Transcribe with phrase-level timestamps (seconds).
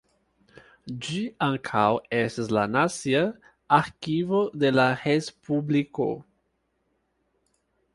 [1.07, 1.83] Ĝi ankaŭ
[2.21, 3.23] estas la nacia
[3.81, 6.13] arkivo de la respubliko.